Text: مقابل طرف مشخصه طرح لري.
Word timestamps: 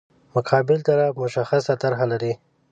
مقابل 0.35 0.79
طرف 0.87 1.17
مشخصه 1.23 1.73
طرح 1.81 1.99
لري. 2.11 2.33